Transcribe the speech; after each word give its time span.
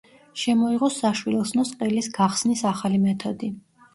შემოიღო 0.43 0.87
საშვილოსნოს 0.93 1.73
ყელის 1.83 2.09
გახსნის 2.17 2.63
ახალი 2.73 2.97
მეთოდი. 3.07 3.51